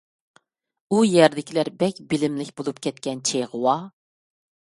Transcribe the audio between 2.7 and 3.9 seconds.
كەتكەن چېغىۋا.